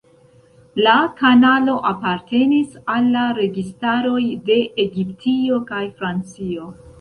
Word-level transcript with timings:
La 0.85 0.93
kanalo 1.19 1.75
apartenis 1.89 2.79
al 2.93 3.11
la 3.17 3.27
registaroj 3.41 4.23
de 4.49 4.59
Egiptio 4.87 5.61
kaj 5.71 5.85
Francio. 6.01 6.73